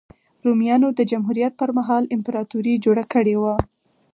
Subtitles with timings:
[0.45, 3.55] رومیانو د جمهوریت پرمهال امپراتوري جوړه کړې وه.